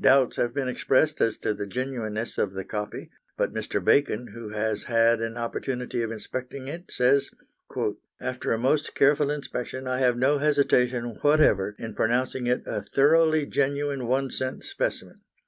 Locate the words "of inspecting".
6.02-6.66